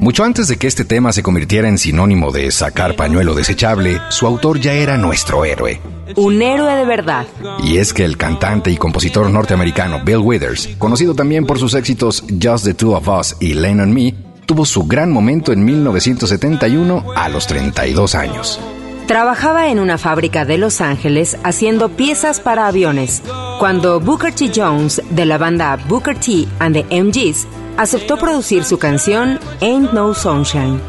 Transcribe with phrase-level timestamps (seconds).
[0.00, 4.26] Mucho antes de que este tema se convirtiera en sinónimo de sacar pañuelo desechable, su
[4.26, 5.78] autor ya era nuestro héroe.
[6.16, 7.26] Un héroe de verdad.
[7.62, 12.24] Y es que el cantante y compositor norteamericano Bill Withers, conocido también por sus éxitos
[12.42, 14.14] Just the Two of Us y Lane on Me,
[14.46, 18.60] tuvo su gran momento en 1971 a los 32 años.
[19.06, 23.22] Trabajaba en una fábrica de Los Ángeles haciendo piezas para aviones,
[23.58, 24.52] cuando Booker T.
[24.54, 26.46] Jones, de la banda Booker T.
[26.60, 30.80] and the MGs, aceptó producir su canción Ain't No Sunshine.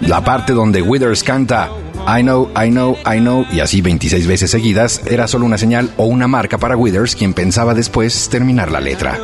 [0.00, 1.70] La parte donde Withers canta
[2.06, 5.90] I know, I know, I know y así 26 veces seguidas era solo una señal
[5.96, 9.18] o una marca para Withers quien pensaba después terminar la letra.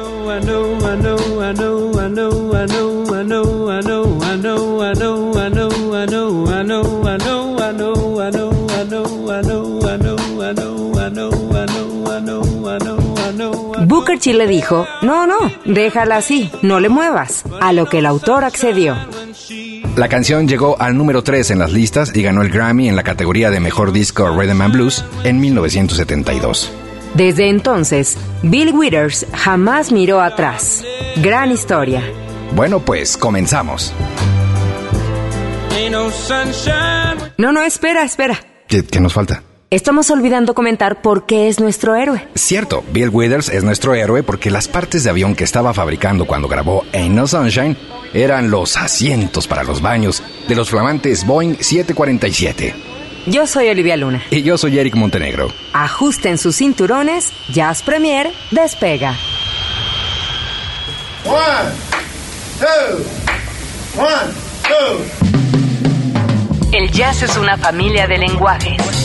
[14.24, 15.36] T le dijo, no, no,
[15.66, 18.96] déjala así, no le muevas, a lo que el autor accedió.
[19.96, 23.02] La canción llegó al número 3 en las listas y ganó el Grammy en la
[23.02, 26.72] categoría de Mejor Disco Rhythm and Blues en 1972.
[27.12, 30.82] Desde entonces, Bill Withers jamás miró atrás.
[31.16, 32.02] Gran historia.
[32.56, 33.92] Bueno, pues comenzamos.
[37.36, 38.40] No, no, espera, espera.
[38.68, 39.42] ¿Qué, qué nos falta?
[39.74, 42.28] Estamos olvidando comentar por qué es nuestro héroe.
[42.36, 46.46] Cierto, Bill Withers es nuestro héroe porque las partes de avión que estaba fabricando cuando
[46.46, 47.76] grabó Ain't No Sunshine
[48.12, 52.72] eran los asientos para los baños de los flamantes Boeing 747.
[53.26, 54.22] Yo soy Olivia Luna.
[54.30, 55.48] Y yo soy Eric Montenegro.
[55.72, 59.16] Ajusten sus cinturones, Jazz Premier despega.
[61.24, 61.72] One,
[62.60, 63.02] two,
[64.00, 64.32] one,
[64.68, 65.24] two.
[66.70, 69.04] El jazz es una familia de lenguajes.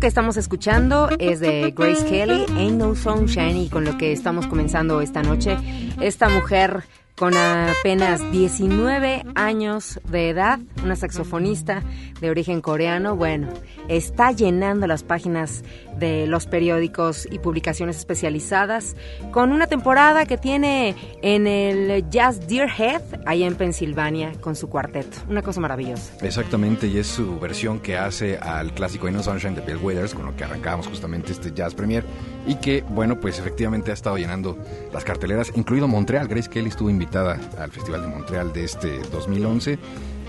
[0.00, 4.46] Que estamos escuchando es de Grace Kelly, Ain't No Sunshine, y con lo que estamos
[4.46, 5.58] comenzando esta noche,
[6.00, 6.84] esta mujer
[7.16, 11.82] con apenas 19 años de edad, una saxofonista
[12.20, 13.48] de origen coreano, bueno,
[13.88, 15.62] está llenando las páginas
[15.98, 18.96] de los periódicos y publicaciones especializadas
[19.32, 25.18] con una temporada que tiene en el Jazz Deerhead, allá en Pensilvania, con su cuarteto.
[25.28, 26.12] Una cosa maravillosa.
[26.22, 30.26] Exactamente, y es su versión que hace al clásico No Sunshine de Bill Withers, con
[30.26, 32.04] lo que arrancamos justamente este Jazz Premier,
[32.46, 34.56] y que, bueno, pues efectivamente ha estado llenando
[34.92, 36.28] las carteleras, incluido Montreal.
[36.28, 39.78] Grace Kelly estuvo invitada al Festival de Montreal de este 2011.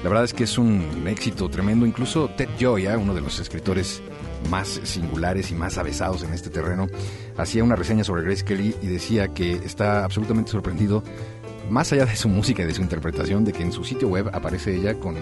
[0.03, 1.86] La verdad es que es un éxito tremendo.
[1.86, 4.01] Incluso Ted Gioia, uno de los escritores
[4.50, 6.88] más singulares y más avesados en este terreno,
[7.38, 11.03] hacía una reseña sobre Grace Kelly y decía que está absolutamente sorprendido
[11.71, 14.29] más allá de su música y de su interpretación, de que en su sitio web
[14.33, 15.15] aparece ella con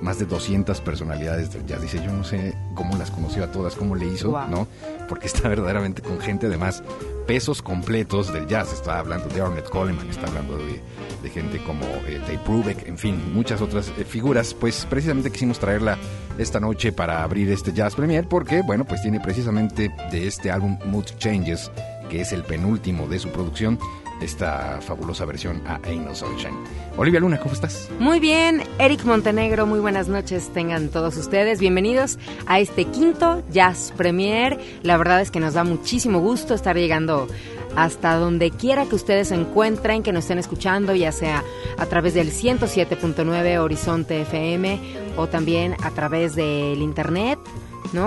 [0.00, 1.82] más de 200 personalidades del jazz.
[1.82, 4.68] Dice, yo no sé cómo las conoció a todas, cómo le hizo, ¿no?
[5.08, 6.82] Porque está verdaderamente con gente, además,
[7.26, 8.72] pesos completos del jazz.
[8.72, 10.80] Está hablando de Ornette Coleman, está hablando de,
[11.28, 14.54] gente como eh, Dave Brubeck, en fin, muchas otras eh, figuras.
[14.54, 15.98] Pues precisamente quisimos traerla
[16.38, 20.78] esta noche para abrir este Jazz Premier, porque, bueno, pues tiene precisamente de este álbum
[20.84, 21.72] Mood Changes,
[22.08, 23.76] que es el penúltimo de su producción,
[24.20, 26.56] esta fabulosa versión a Ain't No Sunshine.
[26.96, 27.90] Olivia Luna, ¿cómo estás?
[27.98, 31.60] Muy bien, Eric Montenegro, muy buenas noches tengan todos ustedes.
[31.60, 34.58] Bienvenidos a este quinto Jazz Premier.
[34.82, 37.28] La verdad es que nos da muchísimo gusto estar llegando
[37.76, 41.44] hasta donde quiera que ustedes se encuentren, que nos estén escuchando, ya sea
[41.76, 44.80] a través del 107.9 Horizonte FM
[45.16, 47.38] o también a través del internet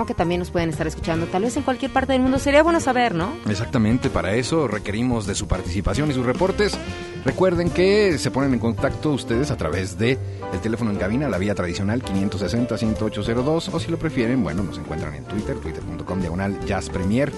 [0.06, 2.38] Que también nos pueden estar escuchando, tal vez en cualquier parte del mundo.
[2.38, 3.32] Sería bueno saber, ¿no?
[3.48, 6.78] Exactamente, para eso requerimos de su participación y sus reportes.
[7.24, 10.18] Recuerden que se ponen en contacto ustedes a través de
[10.52, 15.14] el teléfono en cabina, la vía tradicional 560-10802, o si lo prefieren, bueno, nos encuentran
[15.14, 17.30] en Twitter, twitter.com diagonal Jazz Premier,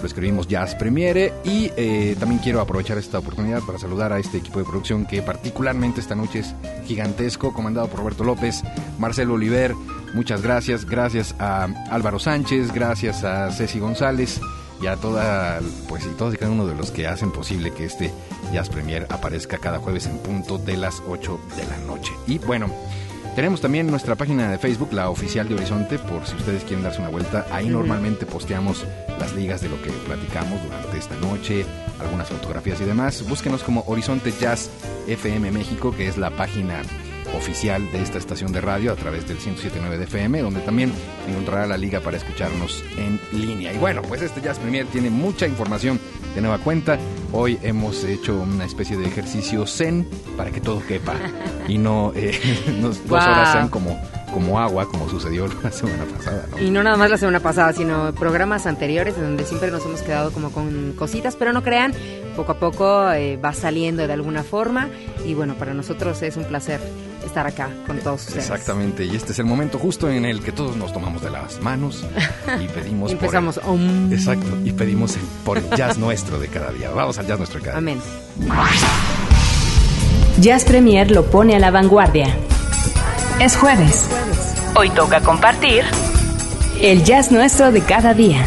[0.00, 4.38] lo escribimos Jazz Premiere, y eh, también quiero aprovechar esta oportunidad para saludar a este
[4.38, 6.54] equipo de producción que particularmente esta noche es
[6.86, 8.62] gigantesco, comandado por Roberto López,
[8.98, 9.74] Marcelo Oliver,
[10.16, 14.40] muchas gracias, gracias a Álvaro Sánchez, gracias a Ceci González,
[14.80, 17.84] y a toda, pues y todos y cada uno de los que hacen posible que
[17.84, 18.12] este
[18.52, 22.12] Jazz Premier aparezca cada jueves en punto de las 8 de la noche.
[22.26, 22.70] Y bueno,
[23.34, 27.00] tenemos también nuestra página de Facebook, la oficial de Horizonte, por si ustedes quieren darse
[27.00, 27.46] una vuelta.
[27.52, 28.86] Ahí normalmente posteamos
[29.20, 31.66] las ligas de lo que platicamos durante esta noche,
[32.00, 33.22] algunas fotografías y demás.
[33.28, 34.70] Búsquenos como Horizonte Jazz
[35.06, 36.82] FM México, que es la página
[37.34, 40.92] oficial de esta estación de radio a través del 107.9 de FM, donde también
[41.28, 43.72] encontrará la liga para escucharnos en línea.
[43.72, 45.98] Y bueno, pues este Jazz Premier tiene mucha información
[46.34, 46.98] de nueva cuenta.
[47.32, 51.14] Hoy hemos hecho una especie de ejercicio zen para que todo quepa
[51.68, 52.38] y no eh,
[52.82, 53.98] dos horas sean como
[54.36, 56.46] como agua, como sucedió la semana pasada.
[56.60, 60.30] Y no nada más la semana pasada, sino programas anteriores, donde siempre nos hemos quedado
[60.30, 61.94] como con cositas, pero no crean,
[62.36, 64.90] poco a poco eh, va saliendo de alguna forma.
[65.24, 66.80] Y bueno, para nosotros es un placer
[67.36, 68.44] estar acá con todos ustedes.
[68.44, 71.60] Exactamente, y este es el momento justo en el que todos nos tomamos de las
[71.60, 72.06] manos
[72.58, 73.10] y pedimos.
[73.10, 73.58] y empezamos.
[73.58, 73.78] Por
[74.10, 76.90] Exacto, y pedimos por el jazz nuestro de cada día.
[76.92, 77.92] Vamos al jazz nuestro de cada día.
[77.92, 78.00] Amén.
[80.40, 82.34] Jazz Premier lo pone a la vanguardia.
[83.38, 84.08] Es jueves.
[84.74, 85.84] Hoy toca compartir
[86.80, 88.46] el jazz nuestro de cada día.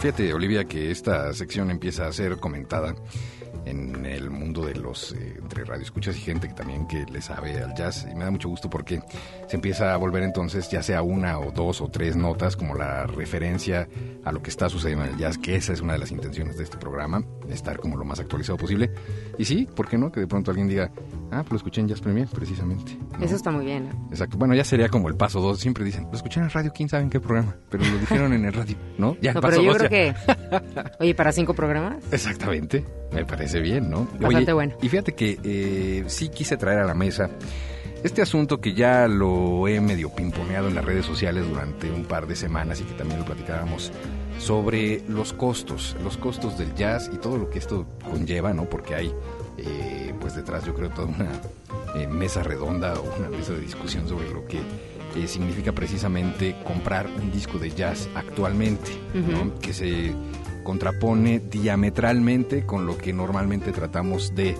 [0.00, 2.94] Fíjate, Olivia, que esta sección empieza a ser comentada
[3.72, 7.60] en el mundo de los eh, entre radioescuchas y gente que también que le sabe
[7.60, 9.02] al jazz y me da mucho gusto porque
[9.48, 13.06] se empieza a volver entonces ya sea una o dos o tres notas como la
[13.06, 13.88] referencia
[14.24, 16.56] a lo que está sucediendo en el jazz que esa es una de las intenciones
[16.58, 18.90] de este programa estar como lo más actualizado posible.
[19.38, 20.12] Y sí, ¿por qué no?
[20.12, 20.90] Que de pronto alguien diga,
[21.30, 22.96] ah, pues lo escuché en Jazz Premier, precisamente.
[23.18, 23.24] ¿no?
[23.24, 23.88] Eso está muy bien.
[23.88, 24.08] ¿no?
[24.10, 24.36] Exacto.
[24.38, 25.58] Bueno, ya sería como el paso dos.
[25.60, 28.32] Siempre dicen, lo escuché en el radio, quién sabe en qué programa, pero lo dijeron
[28.32, 29.16] en el radio, ¿no?
[29.20, 30.60] Ya, No, paso pero yo dos, creo ya.
[30.60, 30.92] que.
[31.00, 32.04] Oye, para cinco programas.
[32.12, 34.08] Exactamente, me parece bien, ¿no?
[34.20, 34.74] Bastante bueno.
[34.82, 37.30] Y fíjate que eh, sí quise traer a la mesa
[38.02, 42.26] este asunto que ya lo he medio pimponeado en las redes sociales durante un par
[42.26, 43.92] de semanas y que también lo platicábamos
[44.38, 48.64] sobre los costos, los costos del jazz y todo lo que esto conlleva, ¿no?
[48.64, 49.14] Porque hay,
[49.56, 51.30] eh, pues detrás yo creo toda una
[51.94, 57.06] eh, mesa redonda o una mesa de discusión sobre lo que eh, significa precisamente comprar
[57.06, 59.54] un disco de jazz actualmente, ¿no?
[59.60, 60.12] Que se
[60.62, 64.56] contrapone diametralmente con lo que normalmente tratamos de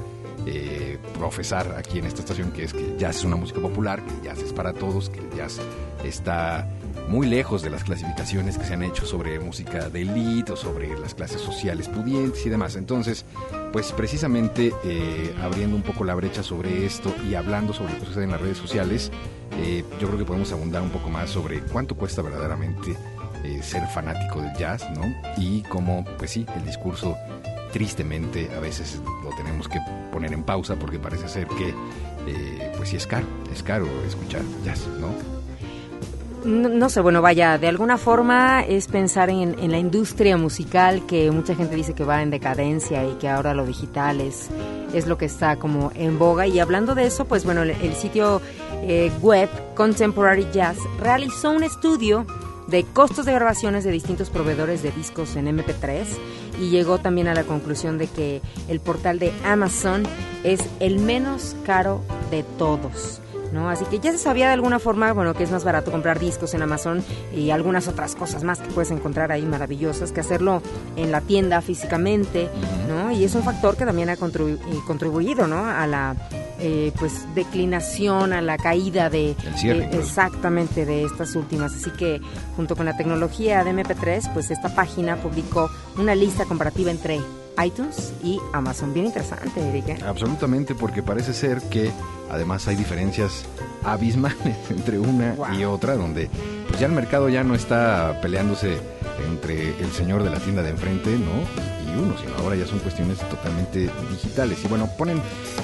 [0.47, 4.04] eh, profesar aquí en esta estación, que es que el jazz es una música popular,
[4.04, 5.61] que el jazz es para todos, que el jazz
[6.04, 6.68] está
[7.09, 10.99] muy lejos de las clasificaciones que se han hecho sobre música de élite o sobre
[10.99, 12.75] las clases sociales pudientes y demás.
[12.75, 13.25] Entonces,
[13.73, 18.06] pues precisamente eh, abriendo un poco la brecha sobre esto y hablando sobre lo que
[18.06, 19.12] sucede en las redes sociales,
[19.59, 22.97] eh, yo creo que podemos abundar un poco más sobre cuánto cuesta verdaderamente
[23.44, 25.02] eh, ser fanático del jazz, ¿no?
[25.37, 27.16] Y cómo, pues sí, el discurso
[27.72, 29.80] tristemente a veces lo tenemos que
[30.12, 31.70] poner en pausa porque parece ser que,
[32.26, 35.08] eh, pues sí es caro, es caro escuchar jazz, ¿no?
[36.44, 41.54] No, sé, bueno, vaya, de alguna forma es pensar en, la industria musical que mucha
[41.54, 44.49] gente dice que va en decadencia y que ahora lo digital es,
[44.92, 46.49] es lo que está como en boga.
[46.49, 48.42] Y hablando de eso, pues bueno, el, el sitio
[48.82, 52.26] eh, web Contemporary Jazz realizó un estudio
[52.73, 56.07] de costos de grabaciones de distintos proveedores de discos en MP3
[56.59, 60.05] y llegó también a la conclusión de que el portal de Amazon
[60.43, 62.00] es el menos caro
[62.31, 63.22] de todos.
[63.52, 63.68] ¿No?
[63.71, 66.54] Así que ya se sabía de alguna forma, bueno, que es más barato comprar discos
[66.54, 67.04] en Amazon
[67.37, 70.62] y algunas otras cosas más que puedes encontrar ahí maravillosas que hacerlo
[70.97, 72.49] en la tienda físicamente,
[72.88, 73.11] ¿no?
[73.12, 75.64] Y es un factor que también ha contribu- contribuido, ¿no?
[75.66, 76.16] A la
[76.64, 81.75] eh, pues declinación, a la caída de, cierre, de- exactamente de estas últimas.
[81.75, 82.21] Así que
[82.56, 85.68] junto con la tecnología de MP3, pues esta página publicó
[85.99, 87.21] una lista comparativa entre
[87.64, 88.92] iTunes y Amazon.
[88.94, 89.88] Bien interesante, Eric.
[89.88, 89.99] ¿eh?
[90.06, 91.90] Absolutamente, porque parece ser que
[92.30, 93.44] además hay diferencias
[93.85, 95.52] abismales entre una Wow.
[95.54, 96.28] y otra, donde
[96.68, 98.78] pues ya el mercado ya no está peleándose
[99.28, 101.92] entre el señor de la tienda de enfrente, ¿no?
[101.92, 104.59] Y uno, sino ahora ya son cuestiones totalmente digitales.
[104.64, 105.21] Y bueno, ponen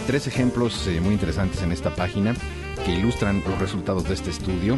[0.06, 2.34] tres ejemplos eh, muy interesantes en esta página
[2.84, 4.76] que ilustran los resultados de este estudio.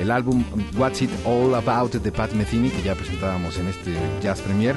[0.00, 0.44] El álbum
[0.76, 4.76] What's It All About de Pat Metheny, que ya presentábamos en este Jazz Premier,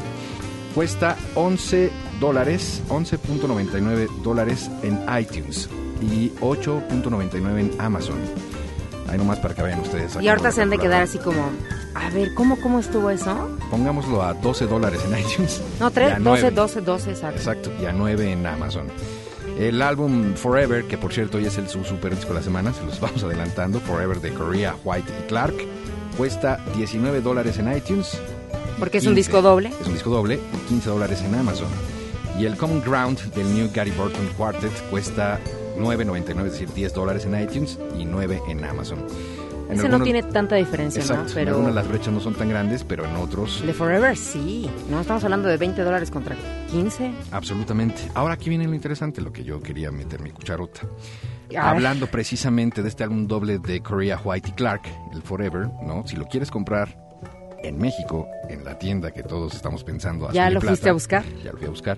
[0.73, 5.69] cuesta 11 dólares, 11.99 dólares en iTunes
[6.01, 8.17] y 8.99 en Amazon.
[9.09, 10.17] Ahí nomás para que vean ustedes.
[10.21, 11.49] Y ahorita se han de quedar así como,
[11.95, 13.57] a ver, ¿cómo, cómo estuvo eso?
[13.69, 15.61] Pongámoslo a 12 dólares en iTunes.
[15.79, 16.51] No, y 3, a 12, 9.
[16.51, 17.37] 12, 12, exacto.
[17.37, 18.87] Exacto, y a 9 en Amazon.
[19.59, 22.73] El álbum Forever, que por cierto hoy es el su super disco de la semana,
[22.73, 23.79] se los vamos adelantando.
[23.81, 25.55] Forever de Korea, White y Clark.
[26.17, 28.17] Cuesta 19 dólares en iTunes.
[28.81, 29.71] Porque es un 15 disco doble.
[29.79, 31.67] Es un disco doble y 15 dólares en Amazon.
[32.37, 35.39] Y el Common Ground del New Gary Burton Quartet cuesta
[35.77, 38.99] 9.99, es decir, 10 dólares en iTunes y 9 en Amazon.
[39.69, 41.29] En Ese no algunos- tiene tanta diferencia, Exacto, ¿no?
[41.29, 44.69] en Pero algunas las brechas no son tan grandes, pero en otros de Forever sí.
[44.89, 46.35] No estamos hablando de 20 dólares contra
[46.69, 47.11] 15.
[47.31, 48.01] Absolutamente.
[48.15, 50.81] Ahora aquí viene lo interesante, lo que yo quería meter mi cucharota.
[51.57, 54.81] Hablando precisamente de este álbum doble de Korea White y Clark,
[55.13, 56.05] el Forever, ¿no?
[56.07, 56.97] Si lo quieres comprar
[57.63, 60.31] en México, en la tienda que todos estamos pensando.
[60.31, 61.23] ¿Ya lo plata, fuiste a buscar?
[61.43, 61.97] Ya lo fui a buscar.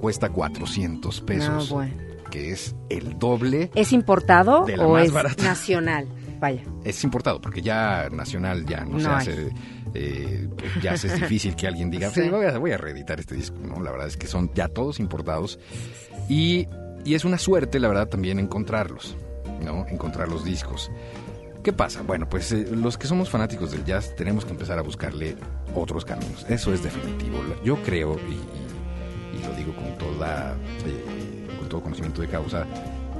[0.00, 1.70] Cuesta 400 pesos.
[1.70, 1.94] No, bueno.
[2.30, 3.70] Que es el doble.
[3.74, 5.42] ¿Es importado De la o más es barata.
[5.44, 6.08] nacional?
[6.40, 6.62] Vaya.
[6.84, 9.14] Es importado, porque ya nacional ya no, No se hay.
[9.16, 9.52] hace.
[9.94, 12.10] eh, pues ya es difícil que alguien diga.
[12.14, 13.56] "Sí, voy, a, voy a reeditar este disco.
[13.62, 15.58] No, la verdad es que son ya todos importados.
[16.28, 16.66] Y,
[17.04, 19.16] y es una suerte, la verdad, también encontrarlos,
[19.64, 19.86] ¿no?
[19.88, 20.90] Encontrar los discos.
[21.66, 22.02] ¿Qué pasa?
[22.02, 25.34] Bueno, pues eh, los que somos fanáticos del jazz tenemos que empezar a buscarle
[25.74, 26.46] otros caminos.
[26.48, 27.38] Eso es definitivo.
[27.64, 30.54] Yo creo, y, y- y lo digo con, toda,
[30.86, 32.64] eh, con todo conocimiento de causa,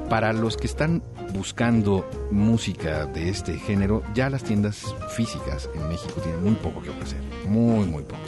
[0.08, 1.02] para los que están
[1.34, 6.90] buscando música de este género, ya las tiendas físicas en México tienen muy poco que
[6.90, 7.18] ofrecer.
[7.48, 8.20] Muy, muy poco.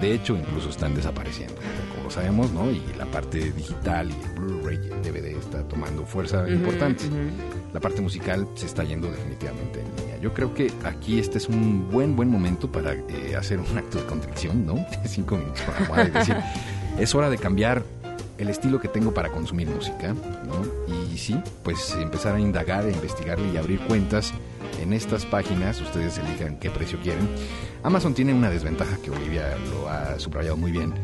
[0.00, 1.56] De hecho, incluso están desapareciendo,
[1.96, 2.70] como sabemos, ¿no?
[2.70, 7.04] Y la parte digital y el Blu-ray y el DVD está tomando fuerza importante.
[7.72, 10.18] La parte musical se está yendo definitivamente en línea.
[10.18, 13.98] Yo creo que aquí este es un buen, buen momento para eh, hacer un acto
[13.98, 14.84] de contrición, ¿no?
[15.06, 16.36] Cinco minutos almohada y decir,
[16.98, 17.84] es hora de cambiar
[18.38, 20.94] el estilo que tengo para consumir música, ¿no?
[21.12, 24.32] Y sí, pues empezar a indagar, a investigarle y abrir cuentas
[24.80, 27.28] en estas páginas, ustedes elijan qué precio quieren.
[27.82, 30.94] Amazon tiene una desventaja que Olivia lo ha subrayado muy bien,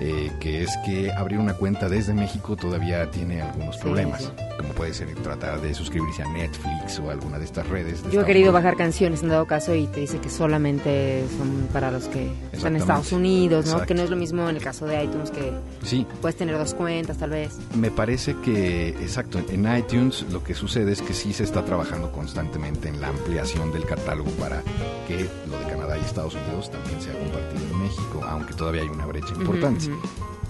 [0.00, 4.92] eh, que es que abrir una cuenta desde México todavía tiene algunos problemas, como puede
[4.92, 8.02] ser tratar de suscribirse a Netflix o alguna de estas redes.
[8.12, 11.90] Yo he querido bajar canciones en dado caso y te dice que solamente son para
[11.90, 13.86] los que están en Estados Unidos, ¿no?
[13.86, 16.06] Que no es lo mismo en el caso de iTunes que sí.
[16.20, 17.56] puedes tener dos cuentas tal vez.
[17.74, 22.12] Me parece que, exacto, en iTunes lo que sucede es que sí se está trabajando
[22.12, 24.62] constantemente en la ampliación del catálogo para
[25.08, 28.88] que lo de Canadá y Estados Unidos también sea compartido en México, aunque todavía hay
[28.88, 29.85] una brecha importante.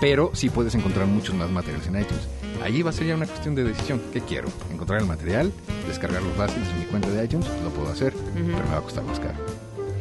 [0.01, 2.29] Pero sí puedes encontrar muchos más materiales en iTunes.
[2.62, 4.03] Ahí va a ser ya una cuestión de decisión.
[4.12, 4.49] ¿Qué quiero?
[4.72, 5.53] ¿Encontrar el material?
[5.88, 7.46] ¿Descargarlo fácil en mi cuenta de iTunes?
[7.64, 9.38] Lo puedo hacer, pero me va a costar más caro.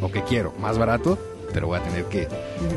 [0.02, 0.54] ¿O qué quiero?
[0.60, 1.18] Más barato,
[1.54, 2.28] pero voy a tener que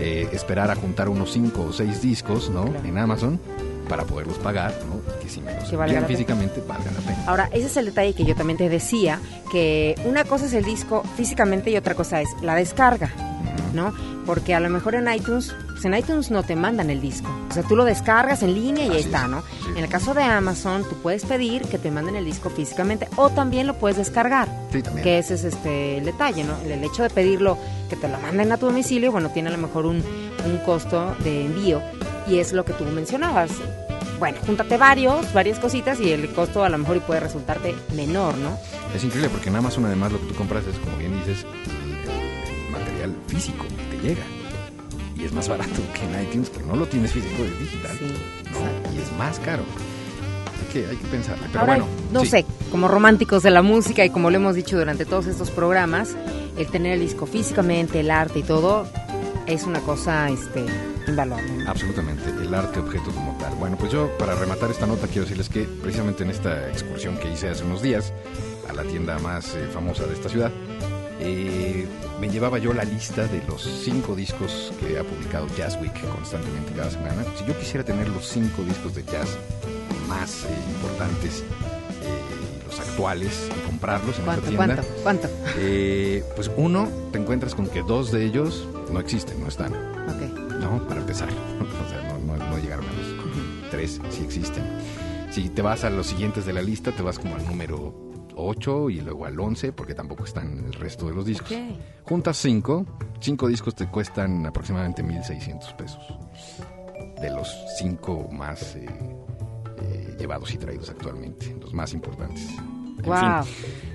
[0.00, 2.72] eh, esperar a juntar unos 5 o 6 discos ¿no?
[2.84, 3.40] en Amazon
[3.88, 5.00] para poderlos pagar, ¿no?
[5.20, 7.24] que si me los envían físicamente valgan la pena.
[7.26, 9.18] Ahora, ese es el detalle que yo también te decía,
[9.50, 13.10] que una cosa es el disco físicamente y otra cosa es la descarga,
[13.74, 13.92] ¿no?
[14.28, 17.30] Porque a lo mejor en iTunes pues en iTunes no te mandan el disco.
[17.48, 19.42] O sea, tú lo descargas en línea y ahí está, ¿no?
[19.70, 23.30] En el caso de Amazon, tú puedes pedir que te manden el disco físicamente o
[23.30, 24.48] también lo puedes descargar.
[24.70, 25.02] Sí, también.
[25.02, 26.58] Que ese es este el detalle, ¿no?
[26.58, 27.56] El, hecho de pedirlo,
[27.88, 30.04] que te lo manden a tu domicilio, bueno, tiene a lo mejor un,
[30.44, 31.80] un costo de envío
[32.26, 33.52] y es lo que tú mencionabas.
[34.18, 38.58] Bueno, júntate varios, varias cositas y el costo a lo mejor puede resultarte menor, ¿no?
[38.94, 41.46] Es increíble porque en Amazon además lo que tú compras es, como bien dices,
[42.70, 43.64] material físico
[43.98, 44.24] llega
[45.18, 47.98] y es más barato que en iTunes, que no lo tienes físico, es digital.
[48.94, 49.64] y es más caro.
[50.60, 51.46] Hay que, hay que pensarle.
[51.52, 51.86] Pero bueno.
[52.12, 55.50] No sé, como románticos de la música y como lo hemos dicho durante todos estos
[55.50, 56.14] programas,
[56.56, 58.86] el tener el disco físicamente, el arte y todo,
[59.46, 60.64] es una cosa este,
[61.08, 61.64] invaluable.
[61.66, 63.54] Absolutamente, el arte objeto como tal.
[63.56, 67.32] Bueno, pues yo para rematar esta nota quiero decirles que precisamente en esta excursión que
[67.32, 68.12] hice hace unos días
[68.68, 70.52] a la tienda más eh, famosa de esta ciudad,
[71.20, 71.88] eh,
[72.20, 76.72] me llevaba yo la lista de los cinco discos que ha publicado Jazz Week constantemente
[76.72, 77.24] cada semana.
[77.36, 79.38] Si yo quisiera tener los cinco discos de jazz
[80.08, 81.44] más eh, importantes,
[82.02, 84.66] eh, los actuales, y comprarlos en esta tienda.
[84.66, 85.02] ¿Cuánto?
[85.02, 85.28] ¿Cuánto?
[85.56, 89.72] Eh, pues uno, te encuentras con que dos de ellos no existen, no están.
[89.74, 90.38] Ok.
[90.60, 91.28] No, para empezar.
[91.28, 94.64] o sea, no, no, no llegaron a los tres, sí existen.
[95.30, 98.07] Si te vas a los siguientes de la lista, te vas como al número
[98.38, 101.52] 8 y luego al 11, porque tampoco están el resto de los discos.
[102.04, 102.86] Juntas 5,
[103.20, 106.02] 5 discos te cuestan aproximadamente 1.600 pesos.
[107.20, 108.86] De los 5 más eh,
[109.82, 112.46] eh, llevados y traídos actualmente, los más importantes.
[113.04, 113.44] wow.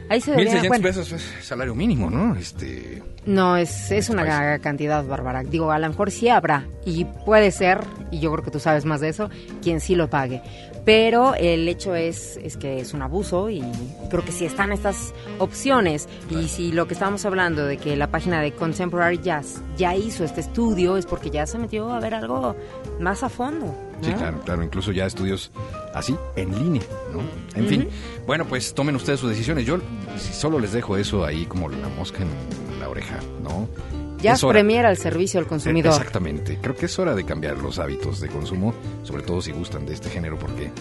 [0.10, 2.36] Ahí se 1.600 pesos es salario mínimo, ¿no?
[2.36, 5.44] Este, no, es, es una cantidad bárbara.
[5.44, 7.80] Digo, a lo mejor sí habrá, y puede ser,
[8.12, 9.30] y yo creo que tú sabes más de eso,
[9.62, 10.42] quien sí lo pague
[10.86, 13.64] pero el hecho es, es que es un abuso y
[14.10, 18.08] creo que si están estas opciones y si lo que estábamos hablando de que la
[18.08, 22.16] página de Contemporary Jazz ya hizo este estudio es porque ya se metió a ver
[22.16, 22.56] algo
[23.00, 23.76] más a fondo.
[24.02, 25.52] Sí, claro, claro, incluso ya estudios
[25.94, 27.22] así, en línea, ¿no?
[27.58, 27.88] En fin,
[28.28, 29.66] bueno, pues tomen ustedes sus decisiones.
[29.66, 29.78] Yo
[30.18, 33.70] solo les dejo eso ahí como la mosca en la oreja, ¿no?
[34.24, 35.92] Ya es premiera el servicio al consumidor.
[35.92, 36.58] Exactamente.
[36.62, 39.94] Creo que es hora de cambiar los hábitos de consumo, sobre todo si gustan de
[39.94, 40.72] este género, porque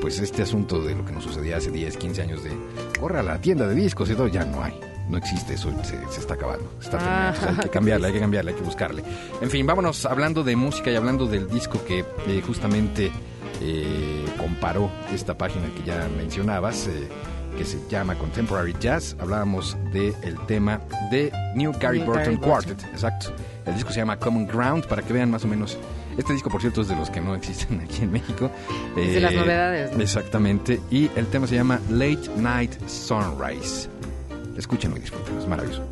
[0.00, 2.50] pues este asunto de lo que nos sucedía hace 10, 15 años de
[2.98, 4.78] corra a la tienda de discos y todo, ya no hay.
[5.08, 6.68] No existe eso, se, está acabando.
[6.80, 6.98] Está
[7.30, 9.04] ah, hay que cambiarle, hay que cambiarle, hay que buscarle.
[9.40, 13.12] En fin, vámonos hablando de música y hablando del disco que eh, justamente
[13.60, 16.88] eh, comparó esta página que ya mencionabas.
[16.88, 17.08] Eh,
[17.56, 19.16] que se llama Contemporary Jazz.
[19.18, 22.82] Hablábamos del el tema de New Gary Burton Quartet.
[22.92, 23.32] Exacto.
[23.64, 25.76] El disco se llama Common Ground para que vean más o menos.
[26.16, 28.50] Este disco, por cierto, es de los que no existen aquí en México.
[28.96, 29.98] Es de las eh, novedades.
[29.98, 30.80] Exactamente.
[30.90, 33.88] Y el tema se llama Late Night Sunrise.
[34.56, 35.82] Escúchenlo y disfruten, es maravilloso.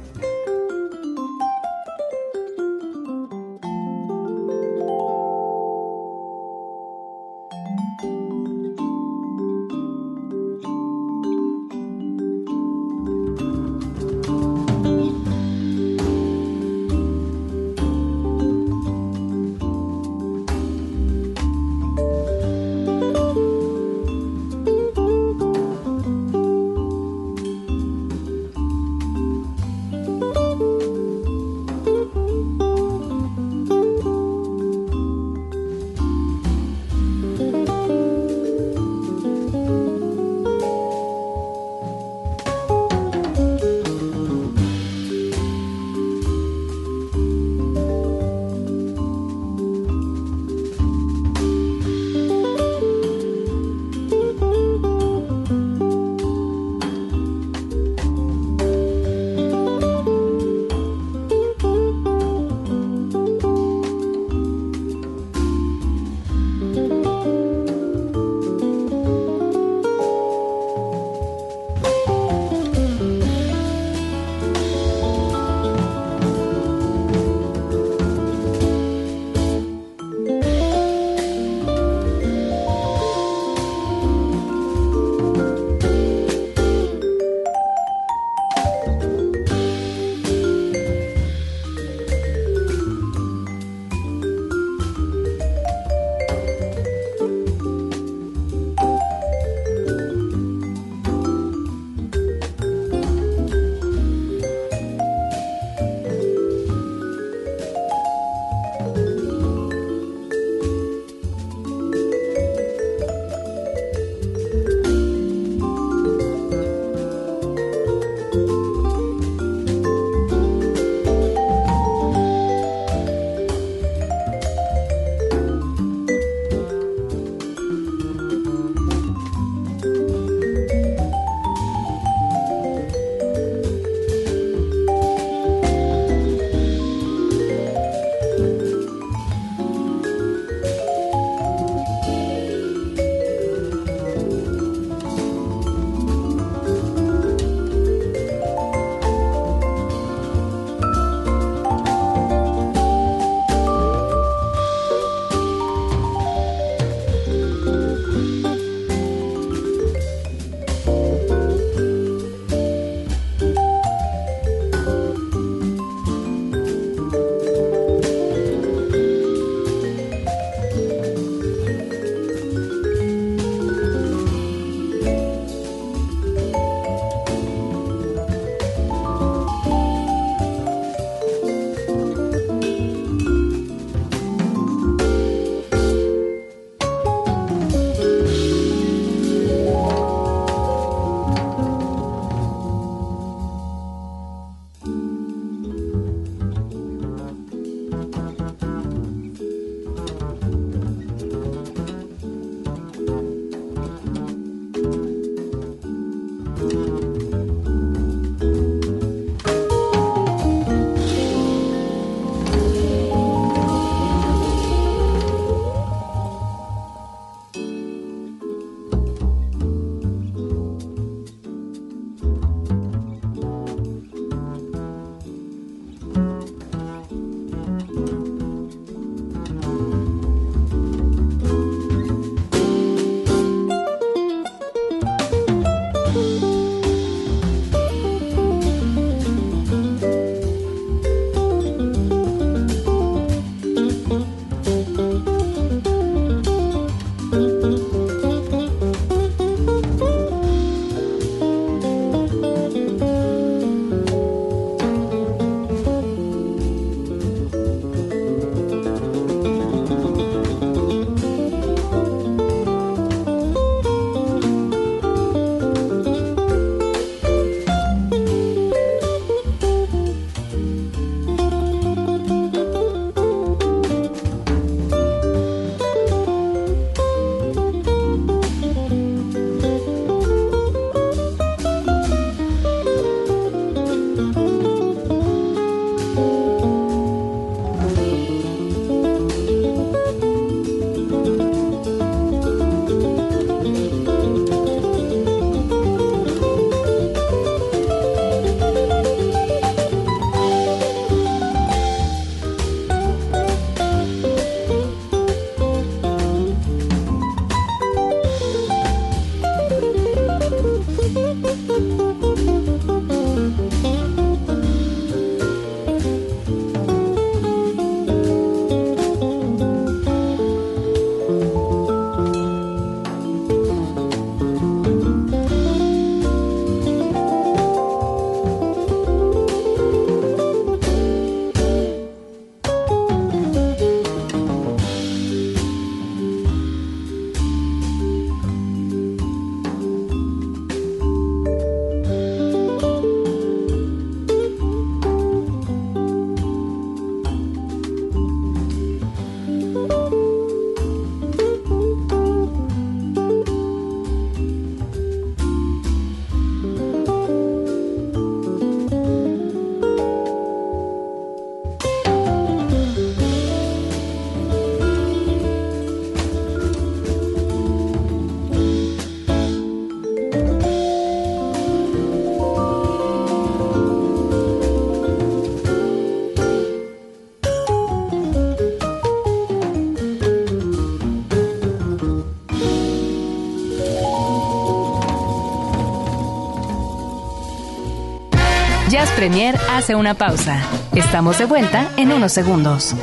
[389.24, 390.60] Premier hace una pausa.
[390.94, 392.94] Estamos de vuelta en unos segundos.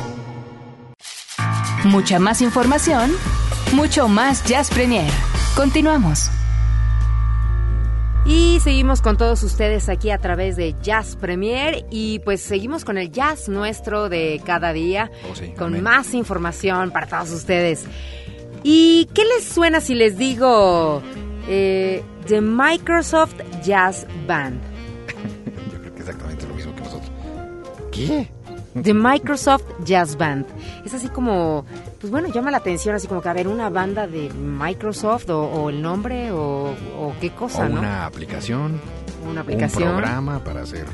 [1.82, 3.10] Mucha más información,
[3.72, 5.10] mucho más Jazz Premier.
[5.56, 6.30] Continuamos.
[8.24, 12.98] Y seguimos con todos ustedes aquí a través de Jazz Premier y pues seguimos con
[12.98, 15.82] el jazz nuestro de cada día, Oh, sí, con amén.
[15.82, 17.84] más información para todos ustedes.
[18.62, 21.02] ¿Y qué les suena si les digo
[21.48, 24.70] eh, The Microsoft Jazz Band?
[28.06, 28.28] ¿Qué?
[28.80, 30.46] The Microsoft Jazz Band.
[30.84, 31.64] Es así como,
[32.00, 35.42] pues bueno, llama la atención, así como que a ver, una banda de Microsoft o,
[35.44, 37.80] o el nombre o, o qué cosa, o ¿no?
[37.80, 38.80] una aplicación,
[39.28, 39.88] Una aplicación.
[39.90, 40.86] un programa para hacer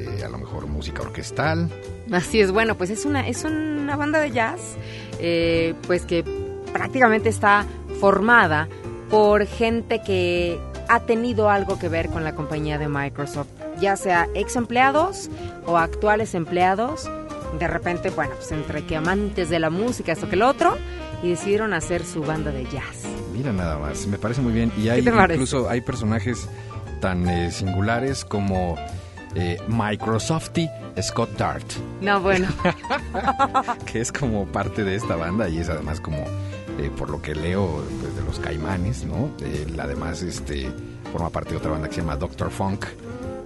[0.00, 1.70] eh, a lo mejor música orquestal.
[2.10, 4.76] Así es, bueno, pues es una, es una banda de jazz,
[5.20, 6.24] eh, pues que
[6.72, 7.64] prácticamente está
[8.00, 8.68] formada
[9.10, 13.46] por gente que ha tenido algo que ver con la compañía de Microsoft,
[13.82, 15.28] ya sea ex empleados
[15.66, 17.10] o actuales empleados,
[17.58, 20.78] de repente, bueno, pues entre que amantes de la música, esto que el otro,
[21.22, 23.02] y decidieron hacer su banda de jazz.
[23.34, 24.72] Mira nada más, me parece muy bien.
[24.78, 26.48] Y hay incluso hay personajes
[27.00, 28.76] tan eh, singulares como
[29.34, 30.68] eh, Microsofty
[31.00, 31.66] Scott Dart,
[32.00, 32.48] No, bueno,
[33.90, 36.18] que es como parte de esta banda y es además como,
[36.78, 39.30] eh, por lo que leo, pues, de los Caimanes, ¿no?
[39.40, 40.70] Él además este,
[41.12, 42.84] forma parte de otra banda que se llama Doctor Funk.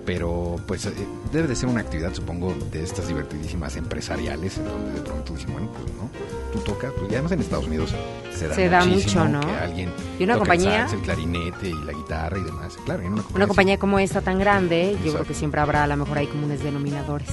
[0.07, 0.93] Pero pues eh,
[1.33, 5.53] debe de ser una actividad, supongo, de estas divertidísimas empresariales, en donde de pronto dicen,
[5.53, 6.09] bueno, pues no,
[6.53, 7.93] tú tocas, pues y además en Estados Unidos
[8.33, 9.47] se da, Se da muchísimo mucho, ¿no?
[9.47, 12.79] que alguien Y una toque el compañía- sax, el clarinete y la guitarra y demás.
[12.85, 13.37] Claro, en una compañía.
[13.37, 16.29] una compañía como esta tan grande, yo creo que siempre habrá a lo mejor hay
[16.29, 17.29] comunes denominadores.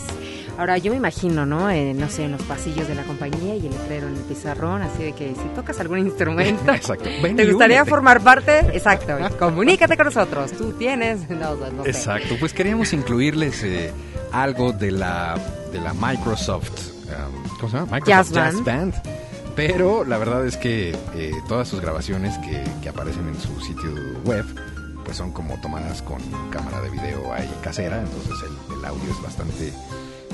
[0.57, 1.69] Ahora, yo me imagino, ¿no?
[1.71, 4.83] Eh, no sé, en los pasillos de la compañía y el letrero en el pizarrón,
[4.83, 7.09] así de que si tocas algún instrumento, Exacto.
[7.23, 7.89] Ven ¿te gustaría únete.
[7.89, 8.59] formar parte?
[8.73, 10.51] Exacto, comunícate con nosotros.
[10.51, 11.89] Tú tienes, no, no sé.
[11.89, 13.91] Exacto, pues queríamos incluirles eh,
[14.31, 15.35] algo de la,
[15.71, 16.69] de la Microsoft,
[17.07, 17.95] um, ¿cómo se llama?
[17.97, 18.93] Microsoft Jazz Band.
[19.55, 23.91] Pero la verdad es que eh, todas sus grabaciones que, que aparecen en su sitio
[24.23, 24.45] web,
[25.03, 26.19] pues son como tomadas con
[26.51, 29.73] cámara de video ahí casera, entonces el, el audio es bastante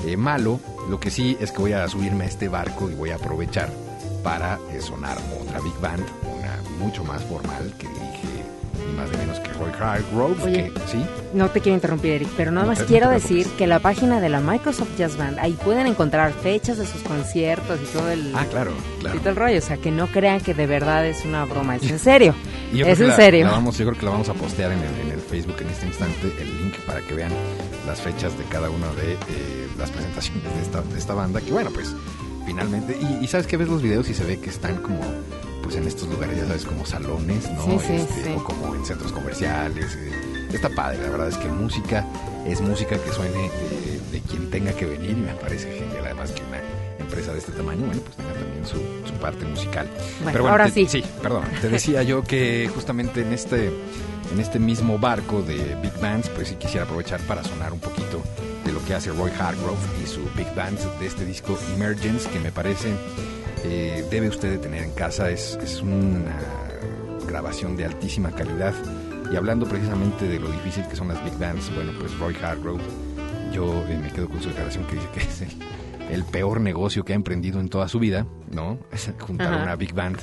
[0.06, 0.60] eh, malo.
[0.88, 3.70] Lo que sí es que voy a subirme a este barco y voy a aprovechar
[4.22, 6.04] para eh, sonar otra big band,
[6.38, 8.10] una mucho más formal que dirige
[8.86, 10.72] ni más ni menos que Roy Hargrove, Oye.
[10.72, 13.78] que sí, No te quiero interrumpir, Eric, pero nada No más quiero decir que la
[13.78, 18.10] página de la Microsoft Jazz Band, ahí pueden encontrar fechas de sus conciertos y todo
[18.10, 19.18] el, Ah, claro, y claro.
[19.20, 19.58] todo el rollo.
[19.58, 22.34] O sea, que no crean que de verdad es una broma, es en serio.
[22.72, 23.44] Y yo creo es que en la- serio.
[23.46, 25.68] la vamos, yo creo que la vamos a postear en el, en el Facebook en
[25.70, 27.32] este instante, el link para que vean
[27.86, 31.50] las fechas de cada una de eh, las presentaciones de esta, de esta banda, que
[31.52, 31.94] bueno, pues
[32.46, 35.00] finalmente, y, y sabes que ves los videos y se ve que están como
[35.62, 37.64] pues en estos lugares, ya sabes, como salones, ¿no?
[37.80, 38.30] Sí, sí, Este, sí.
[38.36, 39.94] O como en centros comerciales.
[39.96, 42.04] eh, está padre, la verdad es que música
[42.46, 46.32] es música que suene de, de quien tenga que venir y me parece genial, además
[46.32, 46.60] que una
[46.98, 49.88] empresa de este tamaño, bueno, pues tenga también su, su parte musical.
[50.24, 50.86] Bueno, ahora te- sí.
[50.88, 51.44] Sí, perdón.
[51.60, 53.70] Te decía yo que justamente en este,
[54.32, 58.22] en este mismo barco de Big Bands, pues sí quisiera aprovechar para sonar un poquito
[58.64, 62.38] de lo que hace Roy Hargrove y su Big Band de este disco Emergence, que
[62.38, 62.94] me parece
[63.64, 65.30] eh, debe usted de tener en casa.
[65.30, 66.36] Es, es una
[67.26, 68.74] grabación de altísima calidad.
[69.32, 72.82] Y hablando precisamente de lo difícil que son las Big Bands, bueno, pues Roy Hargrove,
[73.52, 75.50] yo eh, me quedo con su declaración que dice que es el,
[76.10, 78.78] el peor negocio que ha emprendido en toda su vida, ¿no?
[78.90, 79.62] Es juntar Ajá.
[79.62, 80.18] una Big Band,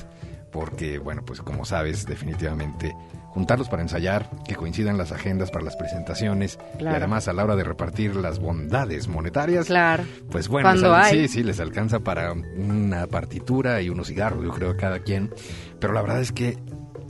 [0.52, 2.94] porque, bueno, pues como sabes, definitivamente
[3.38, 7.54] juntarlos para ensayar, que coincidan las agendas para las presentaciones y además a la hora
[7.54, 10.02] de repartir las bondades monetarias, Claro.
[10.28, 11.28] pues bueno, Cuando les al- hay.
[11.28, 15.30] sí, sí, les alcanza para una partitura y unos cigarros, yo creo, cada quien.
[15.78, 16.58] Pero la verdad es que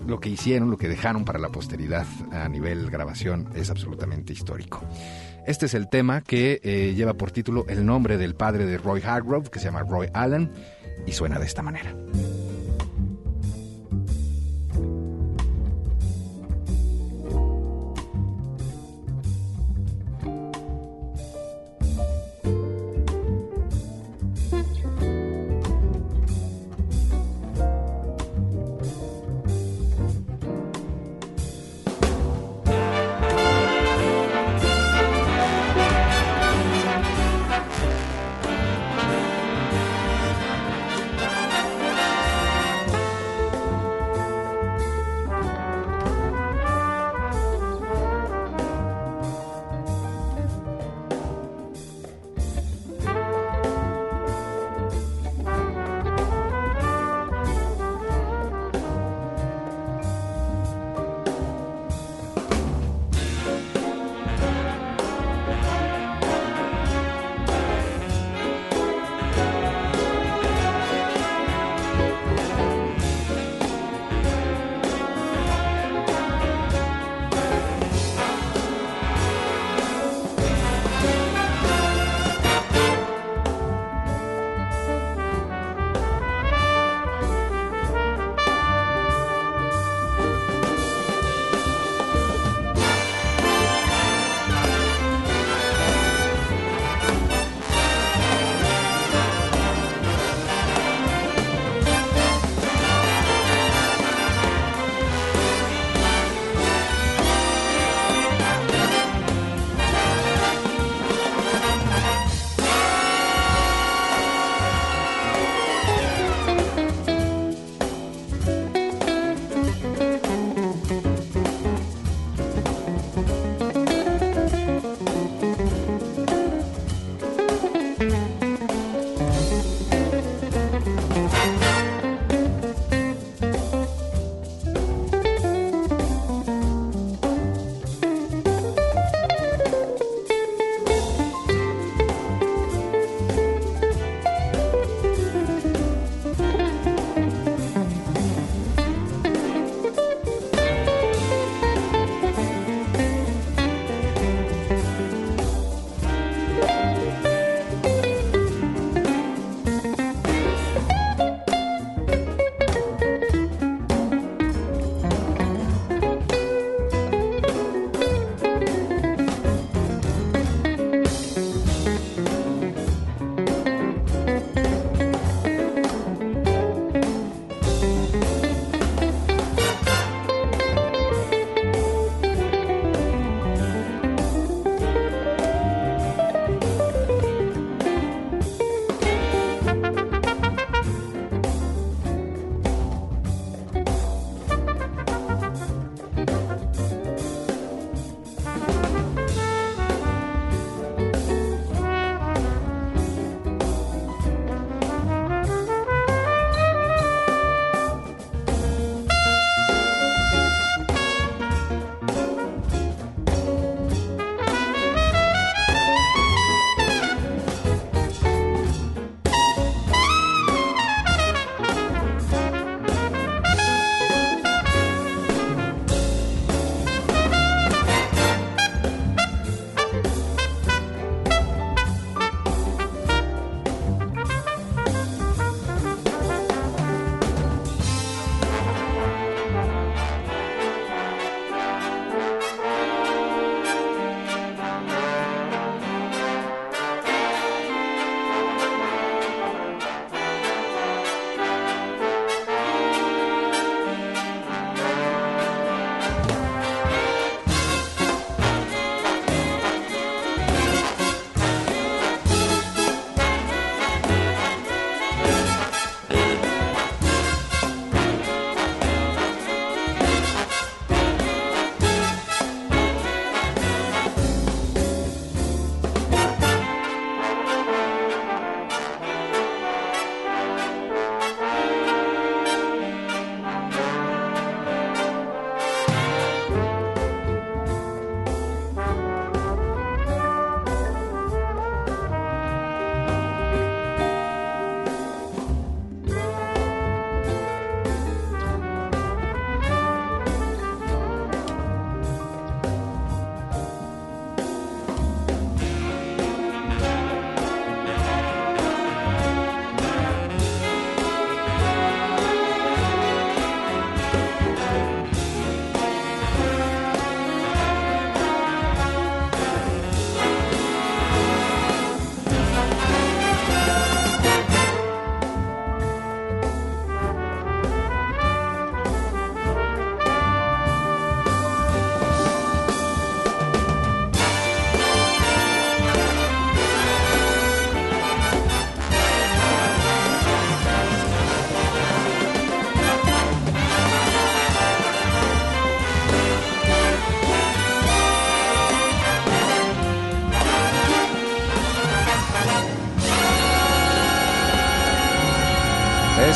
[0.07, 4.83] lo que hicieron, lo que dejaron para la posteridad a nivel grabación es absolutamente histórico.
[5.47, 9.01] Este es el tema que eh, lleva por título el nombre del padre de Roy
[9.03, 10.53] Hargrove, que se llama Roy Allen,
[11.07, 11.95] y suena de esta manera.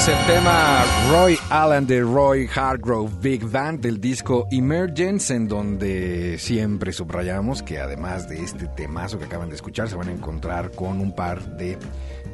[0.09, 6.93] El tema Roy Allen de Roy Hargrove Big Band del disco Emergence, en donde siempre
[6.93, 11.01] subrayamos que además de este temazo que acaban de escuchar, se van a encontrar con
[11.01, 11.79] un par de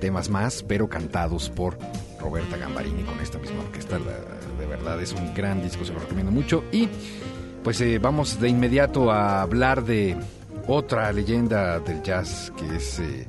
[0.01, 1.77] temas más, pero cantados por
[2.19, 3.99] Roberta Gambarini con esta misma orquesta.
[3.99, 6.65] de verdad es un gran disco, se lo recomiendo mucho.
[6.73, 6.89] Y
[7.63, 10.17] pues eh, vamos de inmediato a hablar de
[10.67, 12.99] otra leyenda del jazz que es...
[12.99, 13.27] Eh,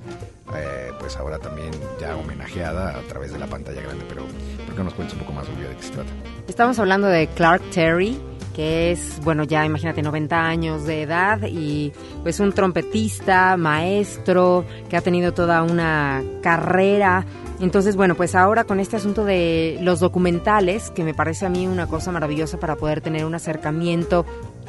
[1.10, 4.28] pues ahora también ya homenajeada a través de la pantalla grande, pero
[4.68, 6.10] ¿por qué nos cuentas un poco más, Olivia, de qué se trata?
[6.48, 8.22] Estamos hablando de Clark Terry,
[8.56, 14.98] que es, bueno, ya imagínate, 90 años de edad y pues un trompetista, maestro, que
[14.98, 17.26] ha tenido toda una carrera.
[17.60, 21.66] Entonces, bueno, pues ahora con este asunto de los documentales, que me parece a mí
[21.66, 24.28] una cosa maravillosa para poder tener un acercamiento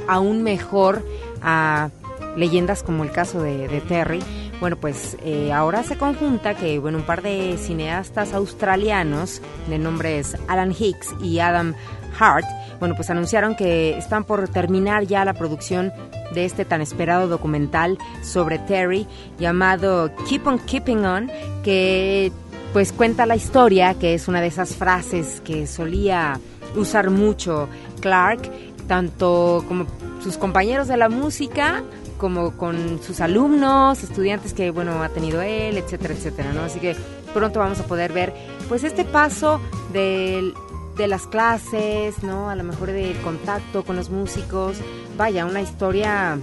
[0.08, 1.04] aún mejor
[1.42, 1.90] a
[2.34, 4.20] leyendas como el caso de Terry,
[4.60, 10.36] bueno, pues eh, ahora se conjunta que bueno, un par de cineastas australianos de nombres
[10.48, 11.74] Alan Hicks y Adam
[12.18, 12.44] Hart,
[12.78, 15.92] bueno, pues anunciaron que están por terminar ya la producción
[16.34, 19.06] de este tan esperado documental sobre Terry
[19.38, 21.30] llamado Keep on Keeping On,
[21.62, 22.32] que
[22.72, 26.38] pues cuenta la historia, que es una de esas frases que solía
[26.76, 27.68] usar mucho
[28.00, 28.50] Clark,
[28.86, 29.86] tanto como
[30.22, 31.82] sus compañeros de la música,
[32.20, 36.62] como con sus alumnos, estudiantes que, bueno, ha tenido él, etcétera, etcétera, ¿no?
[36.62, 36.94] Así que
[37.32, 38.34] pronto vamos a poder ver,
[38.68, 39.60] pues, este paso
[39.92, 40.52] de,
[40.96, 42.50] de las clases, ¿no?
[42.50, 44.76] A lo mejor del contacto con los músicos.
[45.16, 46.38] Vaya, una historia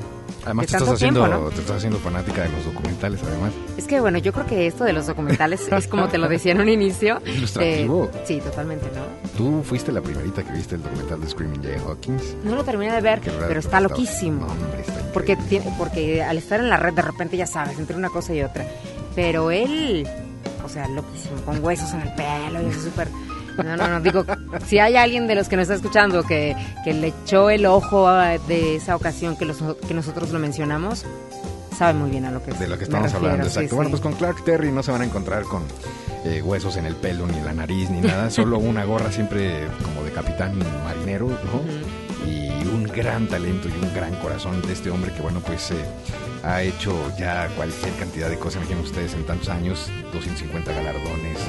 [0.48, 3.52] Además, te estás, haciendo, te estás haciendo fanática de los documentales, además.
[3.78, 6.54] Es que, bueno, yo creo que esto de los documentales es como te lo decía
[6.54, 7.22] en un inicio.
[7.26, 8.10] Ilustrativo.
[8.24, 9.30] sí, totalmente, ¿no?
[9.38, 12.38] ¿Tú fuiste la primerita que viste el documental de Screaming Jay Hawkins?
[12.46, 14.48] No lo terminé de ver, pero está loquísimo.
[15.14, 18.34] porque, tiene, porque al estar en la red, de repente ya sabes, entre una cosa
[18.34, 18.66] y otra.
[19.16, 20.08] Pero él,
[20.64, 23.10] o sea, loquísimo, con huesos en el pelo y eso súper
[23.64, 24.26] no, no, no, digo,
[24.66, 28.10] si hay alguien de los que nos está escuchando que, que le echó el ojo
[28.48, 31.06] de esa ocasión que, los, que nosotros lo mencionamos,
[31.78, 33.76] sabe muy bien a lo que De lo que estamos hablando, exacto.
[33.76, 35.64] bueno, pues con Clark Terry no se van a encontrar con
[36.26, 40.04] eh, huesos en el pelo, ni la nariz, ni nada, solo una gorra siempre como
[40.04, 42.07] de capitán marinero, ¿no?
[42.68, 45.72] Y un gran talento y un gran corazón de este hombre que, bueno, pues...
[45.72, 45.86] Eh,
[46.44, 51.40] ha hecho ya cualquier cantidad de cosas, imaginen ustedes, en tantos años, 250 galardones.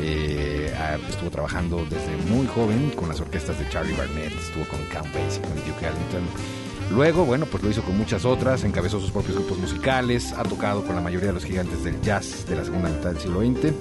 [0.00, 0.72] Eh,
[1.08, 5.42] estuvo trabajando desde muy joven con las orquestas de Charlie Barnett, estuvo con Count Basie,
[5.42, 6.24] con Duke Ellington.
[6.92, 10.84] Luego, bueno, pues lo hizo con muchas otras, encabezó sus propios grupos musicales, ha tocado
[10.84, 13.72] con la mayoría de los gigantes del jazz de la segunda mitad del siglo XX.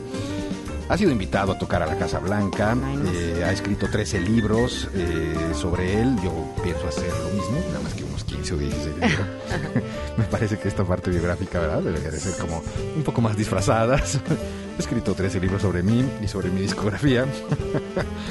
[0.87, 2.77] Ha sido invitado a tocar a la Casa Blanca,
[3.11, 6.31] eh, ha escrito 13 libros eh, sobre él, yo
[6.63, 9.27] pienso hacer lo mismo, nada más que unos 15 o 16 libros.
[10.17, 11.81] Me parece que esta parte biográfica, ¿verdad?
[11.81, 12.61] Debería de ser como
[12.95, 14.19] un poco más disfrazadas.
[14.77, 17.25] He escrito 13 libros sobre mí y sobre mi discografía.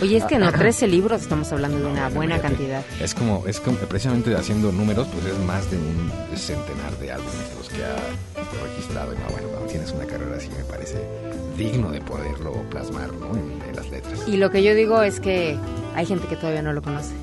[0.03, 2.85] Oye, es que no, 13 libros estamos hablando de una buena cantidad.
[3.01, 7.53] Es como, es como, precisamente haciendo números, pues es más de un centenar de álbumes
[7.57, 7.97] los que ha
[8.63, 9.15] registrado.
[9.15, 11.03] Y no, bueno, cuando tienes una carrera así me parece
[11.57, 13.35] digno de poderlo plasmar ¿no?
[13.37, 14.23] en las letras.
[14.27, 15.57] Y lo que yo digo es que
[15.95, 17.15] hay gente que todavía no lo conoce.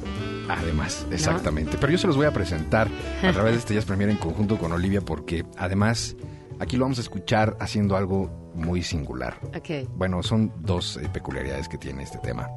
[0.49, 1.77] Además, exactamente.
[1.79, 2.87] Pero yo se los voy a presentar
[3.23, 6.15] a través de este Jazz Premier en conjunto con Olivia porque además
[6.59, 9.37] aquí lo vamos a escuchar haciendo algo muy singular.
[9.55, 9.87] Okay.
[9.95, 12.49] Bueno, son dos eh, peculiaridades que tiene este tema.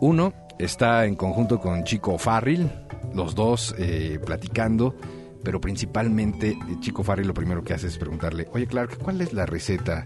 [0.00, 2.70] Uno está en conjunto con Chico Farril,
[3.14, 4.94] los dos eh, platicando,
[5.42, 9.32] pero principalmente eh, Chico Farril lo primero que hace es preguntarle, oye Clark, ¿cuál es
[9.32, 10.04] la receta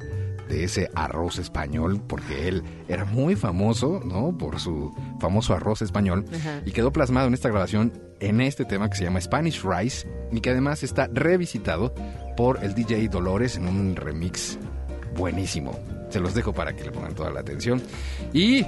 [0.49, 4.37] de ese arroz español, porque él era muy famoso, ¿no?
[4.37, 6.27] Por su famoso arroz español,
[6.66, 10.41] y quedó plasmado en esta grabación en este tema que se llama Spanish Rice, y
[10.41, 11.95] que además está revisitado
[12.37, 14.59] por el DJ Dolores en un remix
[15.17, 15.79] buenísimo.
[16.11, 17.83] Se los dejo para que le pongan toda la atención.
[18.33, 18.65] Y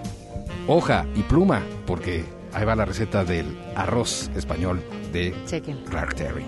[0.66, 4.82] hoja y pluma, porque ahí va la receta del arroz español
[5.12, 5.34] de
[5.88, 6.44] Clark Terry.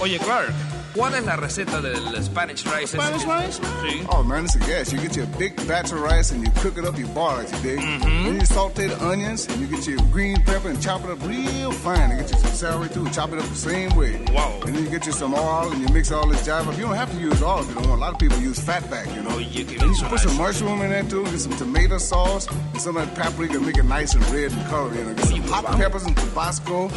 [0.00, 0.52] Oye, Clark.
[0.94, 2.98] ¿Cuál es la receta del Spanish rice?
[2.98, 3.58] Spanish rice?
[3.82, 4.06] Sí.
[4.10, 4.92] Oh man, it's a gas.
[4.92, 7.50] You get your big batch of rice and you cook it up, you boil it,
[7.50, 7.80] you dig?
[7.80, 8.24] Mm-hmm.
[8.24, 11.26] Then you saute the onions and you get your green pepper and chop it up
[11.26, 12.10] real fine.
[12.10, 14.22] And get you some celery too, chop it up the same way.
[14.32, 14.60] Wow.
[14.66, 16.76] And then you get you some oil and you mix all this jive up.
[16.76, 17.98] You don't have to use oil if you don't want.
[17.98, 19.30] A lot of people use fat back, you know.
[19.32, 22.46] Oh, you can and you put some mushroom in there too, get some tomato sauce
[22.50, 24.94] and some of that paprika, make it nice and red and color.
[24.94, 26.90] You know, get some hot peppers and Tabasco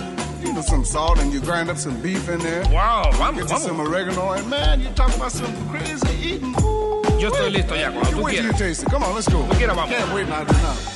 [0.45, 2.63] you know, some salt and you grind up some beef in there.
[2.71, 6.55] Wow, vamos, Get you some oregano and man, you talk about some crazy eating.
[6.61, 8.57] Ooh, Yo estoy listo ya, cuando tú wait quieras.
[8.57, 8.89] till you taste it.
[8.89, 9.43] Come on, let's go.
[9.43, 9.95] Tú quieras, vamos.
[9.95, 10.43] Can't wait now.
[10.43, 10.94] now.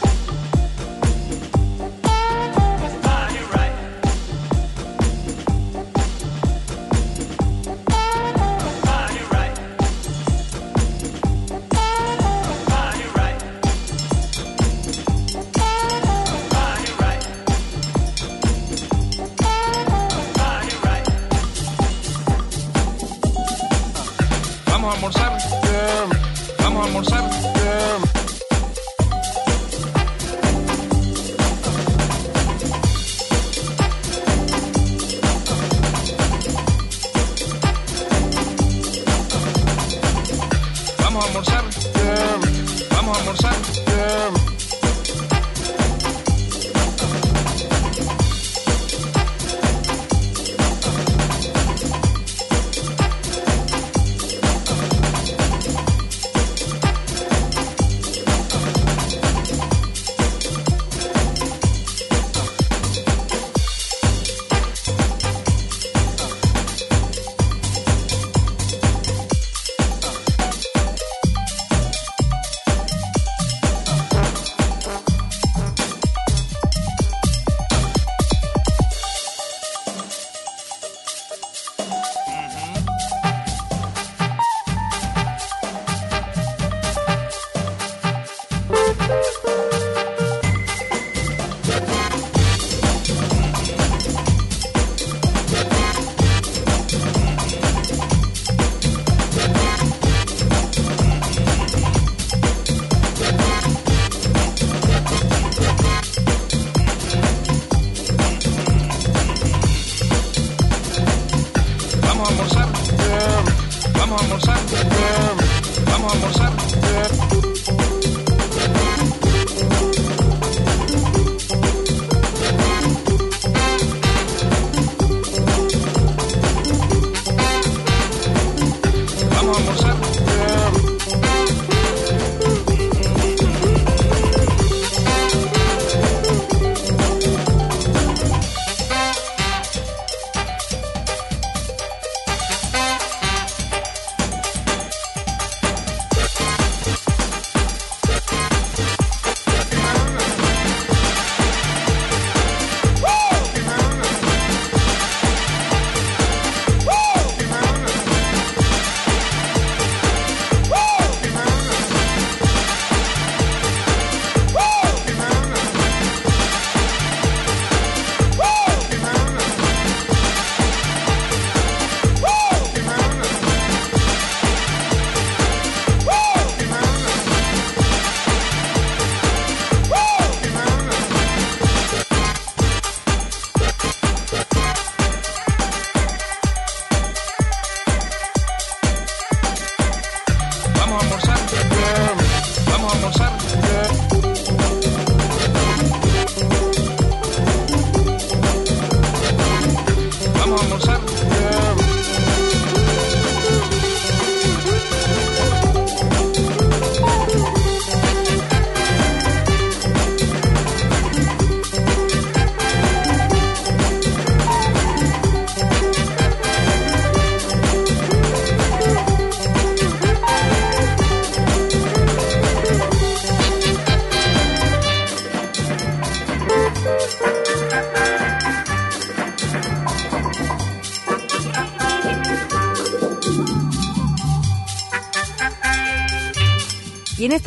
[193.09, 193.38] gozar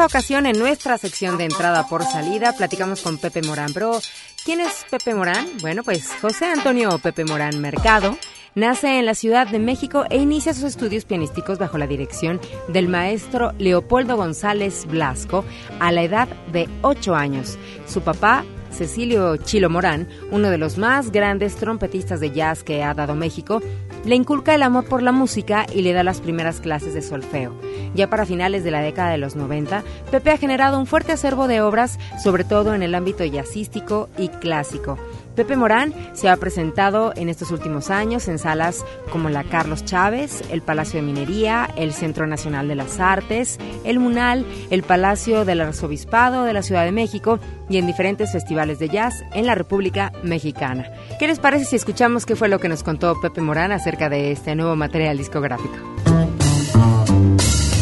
[0.03, 3.73] esta ocasión, en nuestra sección de entrada por salida, platicamos con Pepe Morán.
[3.73, 4.01] Pero,
[4.45, 5.47] ¿quién es Pepe Morán?
[5.61, 8.19] Bueno, pues José Antonio Pepe Morán Mercado
[8.57, 12.89] nace en la Ciudad de México e inicia sus estudios pianísticos bajo la dirección del
[12.89, 15.45] maestro Leopoldo González Blasco
[15.79, 17.57] a la edad de 8 años.
[17.87, 22.93] Su papá, Cecilio Chilo Morán, uno de los más grandes trompetistas de jazz que ha
[22.93, 23.63] dado México,
[24.05, 27.55] le inculca el amor por la música y le da las primeras clases de solfeo.
[27.95, 31.47] Ya para finales de la década de los 90, Pepe ha generado un fuerte acervo
[31.47, 34.99] de obras, sobre todo en el ámbito jazzístico y clásico.
[35.35, 40.43] Pepe Morán se ha presentado en estos últimos años en salas como la Carlos Chávez,
[40.51, 45.63] el Palacio de Minería, el Centro Nacional de las Artes, el Munal, el Palacio del
[45.63, 47.39] Arzobispado de la Ciudad de México
[47.71, 50.87] y en diferentes festivales de jazz en la República Mexicana.
[51.19, 54.33] ¿Qué les parece si escuchamos qué fue lo que nos contó Pepe Morán acerca de
[54.33, 55.75] este nuevo material discográfico?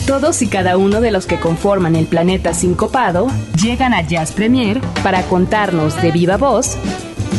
[0.07, 3.29] Todos y cada uno de los que conforman el planeta sincopado
[3.63, 6.77] llegan a Jazz Premier para contarnos de viva voz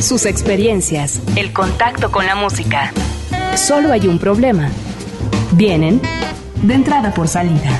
[0.01, 2.91] sus experiencias, el contacto con la música.
[3.55, 4.69] Solo hay un problema.
[5.53, 6.01] Vienen
[6.63, 7.79] de entrada por salida.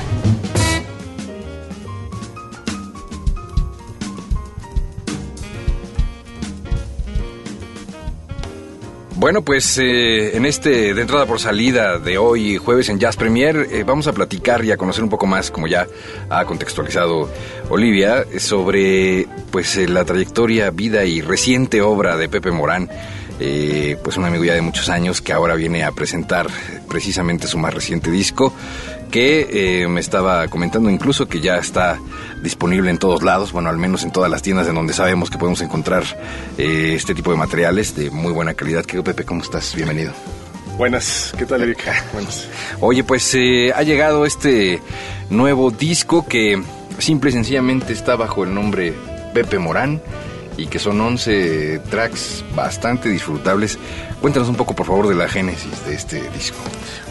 [9.22, 13.68] Bueno, pues eh, en este de entrada por salida de hoy, jueves en Jazz Premier,
[13.70, 15.86] eh, vamos a platicar y a conocer un poco más, como ya
[16.28, 17.30] ha contextualizado
[17.70, 22.90] Olivia, sobre pues eh, la trayectoria, vida y reciente obra de Pepe Morán.
[23.40, 26.48] Eh, pues un amigo ya de muchos años que ahora viene a presentar
[26.88, 28.52] precisamente su más reciente disco,
[29.12, 32.00] que eh, me estaba comentando incluso que ya está
[32.42, 35.38] disponible en todos lados, bueno, al menos en todas las tiendas en donde sabemos que
[35.38, 36.02] podemos encontrar
[36.56, 38.84] eh, este tipo de materiales de muy buena calidad.
[38.84, 39.24] ¿Qué Pepe?
[39.24, 39.74] ¿Cómo estás?
[39.74, 40.12] Bienvenido.
[40.78, 41.92] Buenas, ¿qué tal Erika?
[42.12, 42.48] Buenas.
[42.80, 44.80] Oye, pues eh, ha llegado este
[45.28, 46.60] nuevo disco que
[46.98, 48.94] simple y sencillamente está bajo el nombre
[49.34, 50.00] Pepe Morán
[50.56, 53.78] y que son 11 tracks bastante disfrutables.
[54.20, 56.58] Cuéntanos un poco, por favor, de la génesis de este disco.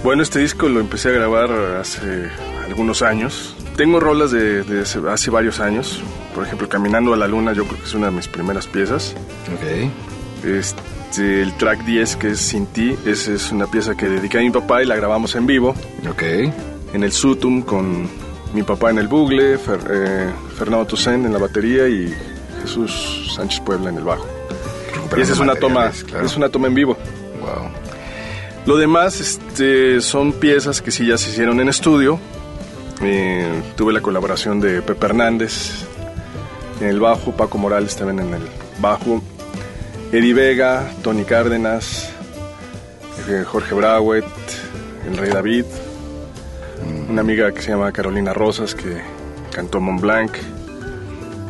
[0.04, 2.30] Bueno, este disco lo empecé a grabar hace
[2.66, 3.56] algunos años.
[3.76, 6.02] Tengo rolas de, de hace, hace varios años.
[6.36, 9.14] Por ejemplo, Caminando a la Luna, yo creo que es una de mis primeras piezas.
[9.54, 10.46] Ok.
[10.46, 14.42] Este, el track 10, que es Sin Ti, esa es una pieza que dediqué a
[14.42, 15.76] mi papá y la grabamos en vivo.
[16.10, 16.24] Ok.
[16.94, 18.08] En el Sutum con
[18.54, 22.14] mi papá en el bugle, Fer- eh, Fernando Toussaint en la batería y
[22.62, 24.28] Jesús Sánchez Puebla en el bajo.
[25.18, 26.26] Y esa es una toma, claro.
[26.26, 26.98] es una toma en vivo.
[27.42, 27.70] Wow.
[28.66, 32.20] Lo demás este, son piezas que sí ya se hicieron en estudio.
[33.02, 35.86] Eh, tuve la colaboración de Pepe Hernández
[36.80, 38.44] en el bajo, Paco Morales también en el
[38.80, 39.22] bajo,
[40.12, 42.12] Eddie Vega, Tony Cárdenas,
[43.28, 44.26] eh, Jorge Brauet,
[45.08, 45.66] el Rey David,
[47.10, 49.02] una amiga que se llama Carolina Rosas que
[49.52, 50.32] cantó Mont Blanc,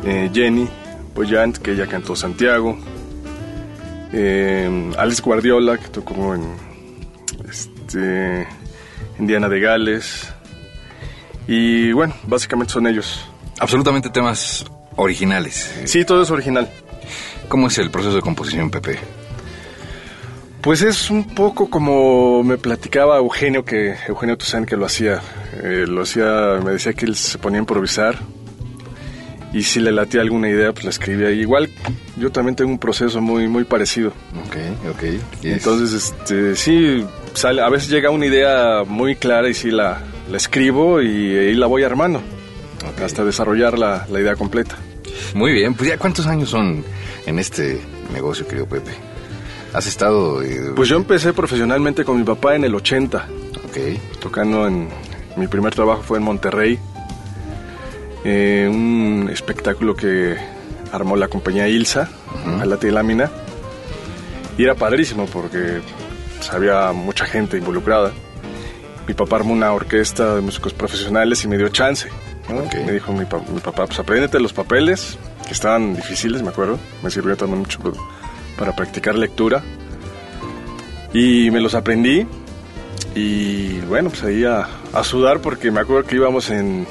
[0.04, 0.68] eh, Jenny
[1.14, 2.78] Boyant que ella cantó Santiago,
[4.12, 6.42] eh, Alex Guardiola que tocó en
[7.48, 8.46] este,
[9.18, 10.32] Indiana de Gales.
[11.46, 13.28] Y bueno, básicamente son ellos.
[13.58, 14.64] Absolutamente temas
[14.96, 15.82] originales.
[15.84, 16.68] Sí, todo es original.
[17.48, 18.98] ¿Cómo es el proceso de composición, Pepe?
[20.62, 25.20] Pues es un poco como me platicaba Eugenio, que Eugenio Toussaint que lo hacía.
[25.62, 28.18] Eh, lo hacía, me decía que él se ponía a improvisar.
[29.52, 31.30] Y si le latía alguna idea, pues la escribía.
[31.30, 31.68] Y igual
[32.16, 34.08] yo también tengo un proceso muy, muy parecido.
[34.46, 34.56] Ok,
[34.90, 35.02] ok.
[35.42, 39.70] Y es- Entonces, este, sí, sale, a veces llega una idea muy clara y sí
[39.70, 40.00] la,
[40.30, 42.20] la escribo y ahí la voy armando.
[42.92, 43.02] Ok.
[43.02, 44.76] Hasta desarrollar la, la idea completa.
[45.34, 46.82] Muy bien, pues ya cuántos años son
[47.26, 47.78] en este
[48.12, 48.90] negocio, querido Pepe.
[49.74, 50.42] ¿Has estado...?
[50.42, 53.26] eh, Pues yo empecé profesionalmente con mi papá en el 80,
[53.64, 53.78] Ok,
[54.20, 54.88] tocando en...
[55.36, 56.78] Mi primer trabajo fue en Monterrey,
[58.24, 60.36] eh, un espectáculo que
[60.92, 62.08] armó la compañía Ilsa,
[62.60, 63.30] a la lámina.
[64.58, 65.80] Y era padrísimo porque
[66.36, 68.12] pues, había mucha gente involucrada.
[69.08, 72.08] Mi papá armó una orquesta de músicos profesionales y me dio chance.
[72.48, 72.62] ¿no?
[72.84, 75.16] Me dijo mi, pa- mi papá, pues apréndete los papeles,
[75.46, 76.78] que estaban difíciles, me acuerdo.
[77.02, 77.78] Me sirvió también mucho
[78.58, 79.62] para practicar lectura.
[81.14, 82.26] Y me los aprendí.
[83.14, 86.86] Y bueno, pues ahí a, a sudar porque me acuerdo que íbamos en,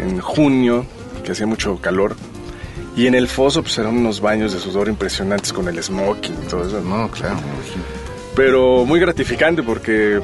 [0.00, 0.86] en junio,
[1.24, 2.16] que hacía mucho calor.
[2.96, 6.48] Y en el foso pues eran unos baños de sudor impresionantes con el smoking y
[6.48, 6.80] todo eso.
[6.80, 7.10] ¿no?
[7.10, 7.36] claro.
[8.36, 10.20] Pero muy gratificante porque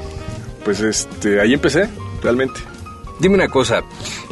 [0.64, 1.88] pues este ahí empecé
[2.22, 2.60] realmente.
[3.18, 3.82] Dime una cosa,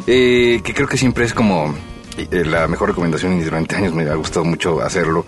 [0.07, 1.75] eh, que creo que siempre es como
[2.17, 5.25] eh, la mejor recomendación y durante años me ha gustado mucho hacerlo.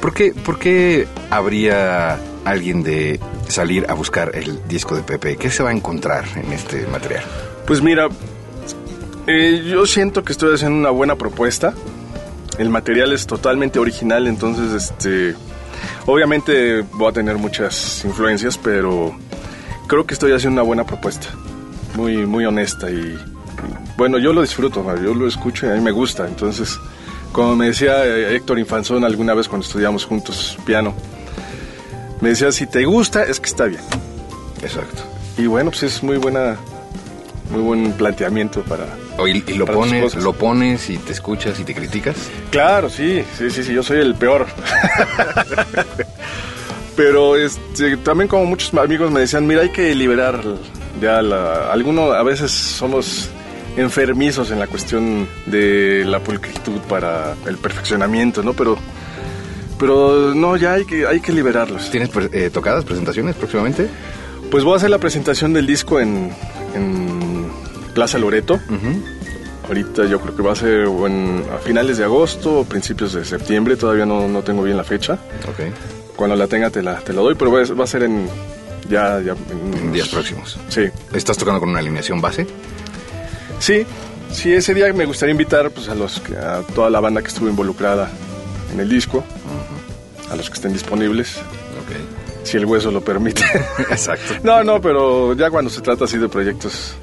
[0.00, 5.36] ¿Por qué, por qué habría alguien de salir a buscar el disco de Pepe?
[5.36, 7.24] ¿Qué se va a encontrar en este material?
[7.66, 8.08] Pues mira,
[9.26, 11.74] eh, yo siento que estoy haciendo una buena propuesta.
[12.58, 15.34] El material es totalmente original, entonces, este,
[16.06, 19.16] obviamente voy a tener muchas influencias, pero
[19.86, 21.28] creo que estoy haciendo una buena propuesta,
[21.94, 23.18] muy, muy honesta y,
[23.96, 26.26] bueno, yo lo disfruto, yo lo escucho y a mí me gusta.
[26.26, 26.78] Entonces,
[27.32, 30.94] como me decía eh, Héctor Infanzón alguna vez cuando estudiamos juntos piano,
[32.20, 33.82] me decía si te gusta es que está bien.
[34.62, 35.02] Exacto.
[35.38, 36.56] Y bueno, pues es muy buena,
[37.50, 38.86] muy buen planteamiento para,
[39.26, 42.16] Y, lo pones, lo pones y te escuchas y te criticas.
[42.50, 44.46] Claro, sí, sí, sí, sí, yo soy el peor.
[46.96, 50.40] Pero este, también como muchos amigos me decían, mira, hay que liberar
[51.00, 51.72] ya la...
[51.72, 53.30] Algunos a veces somos
[53.76, 58.52] enfermizos en la cuestión de la pulcritud para el perfeccionamiento, ¿no?
[58.52, 58.76] Pero,
[59.78, 61.90] pero no, ya hay que, hay que liberarlos.
[61.90, 63.88] ¿Tienes eh, tocadas, presentaciones próximamente?
[64.50, 66.30] Pues voy a hacer la presentación del disco en,
[66.74, 67.21] en
[67.94, 68.60] Plaza Loreto.
[69.68, 73.24] Ahorita yo creo que va a ser en- a finales de agosto o principios de
[73.24, 75.14] septiembre, todavía no, no tengo bien la fecha.
[75.48, 76.16] Ok.
[76.16, 78.28] Cuando la tenga te la, te la doy, pero va a, va a ser en
[78.90, 80.58] ya, ya en, En días próximos.
[80.68, 80.82] Sí,
[81.14, 82.46] ¿Estás tocando con una alineación base?
[83.60, 83.86] sí,
[84.32, 87.48] sí, ese día me gustaría invitar pues, a, los, a toda la banda que estuvo
[87.48, 88.10] involucrada
[88.72, 89.22] en el disco,
[90.30, 91.36] a los que estén disponibles.
[91.36, 91.96] Ok.
[92.44, 93.42] si el hueso lo permite.
[93.78, 94.34] Exacto.
[94.42, 96.94] No, no, pero ya cuando se trata así de proyectos,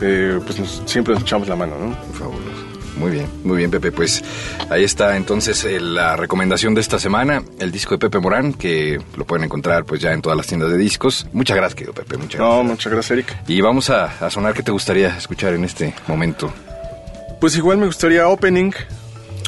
[0.00, 1.94] eh, pues nos- siempre nos echamos la mano, ¿no?
[2.12, 2.66] Fabuloso.
[2.98, 3.92] Muy bien, muy bien, Pepe.
[3.92, 4.24] Pues
[4.70, 8.98] ahí está entonces eh, la recomendación de esta semana, el disco de Pepe Morán, que
[9.18, 11.26] lo pueden encontrar pues ya en todas las tiendas de discos.
[11.34, 12.16] Muchas gracias, querido Pepe.
[12.16, 12.70] Muchas No, gracias.
[12.70, 13.36] muchas gracias, Eric.
[13.48, 16.50] Y vamos a, a sonar, ¿qué te gustaría escuchar en este momento?
[17.38, 18.72] Pues igual me gustaría Opening.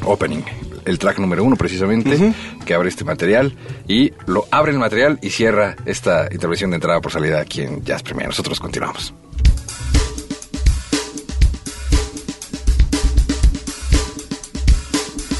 [0.04, 0.42] Opening,
[0.84, 2.34] el track número uno precisamente,
[2.66, 3.54] que abre este material
[3.88, 7.82] y lo abre el material y cierra esta intervención de entrada por salida aquí en
[7.82, 8.28] Jazz Premier.
[8.28, 9.14] Nosotros continuamos.